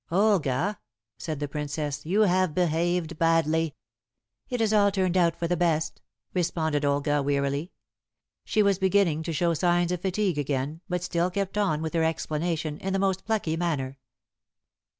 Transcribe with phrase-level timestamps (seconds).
[0.11, 0.79] "Olga,"
[1.19, 3.75] said the Princess, "you have behaved badly."
[4.49, 6.01] "It has all turned out for the best,"
[6.33, 7.71] responded Olga wearily.
[8.43, 12.03] She was beginning to show signs of fatigue again, but still kept on with her
[12.03, 13.99] explanation in the most plucky manner.